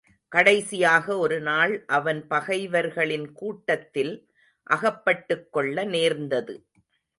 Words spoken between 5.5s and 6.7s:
கொள்ள நேர்ந்தது.